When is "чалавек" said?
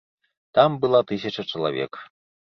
1.51-1.99